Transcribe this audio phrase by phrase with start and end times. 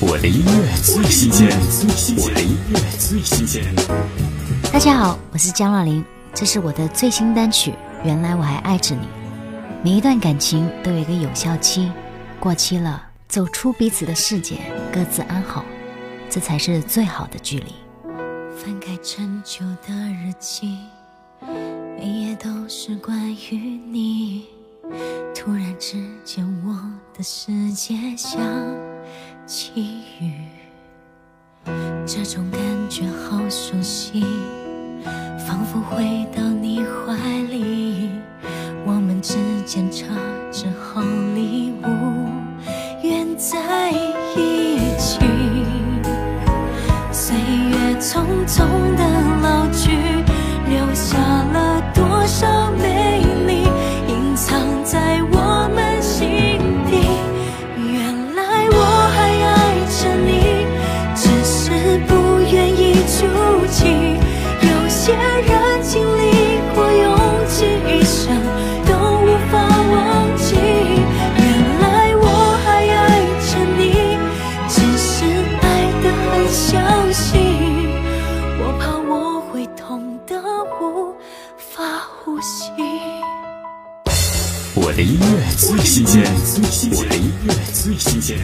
[0.00, 1.48] 我的音乐最新鲜，
[2.18, 3.64] 我的音乐最新鲜。
[4.72, 7.72] 大家好，我是江若琳，这是我的最新单曲
[8.04, 9.00] 《原来我还爱着你》。
[9.82, 11.90] 每一段感情都有一个有效期，
[12.38, 14.58] 过期了，走出彼此的世界，
[14.92, 15.64] 各自安好，
[16.30, 17.74] 这才是最好的距离。
[18.56, 20.78] 翻开陈旧的日记，
[21.98, 23.56] 每页都是关于
[23.90, 24.44] 你。
[25.34, 26.72] 突然之间，我
[27.16, 28.40] 的世界像
[29.46, 30.32] 奇遇，
[32.06, 34.24] 这种感觉好熟悉，
[35.46, 37.14] 仿佛回到你怀
[37.50, 38.10] 里。
[38.86, 39.36] 我们之
[39.66, 40.06] 间差
[40.50, 41.00] 着毫
[41.34, 41.86] 厘无
[43.02, 45.18] 缘在一起，
[47.12, 48.64] 岁月匆匆
[48.96, 49.04] 的
[49.42, 50.17] 老去，
[84.74, 86.24] 我的音乐最新鲜，
[86.96, 88.36] 我的音乐最新鲜。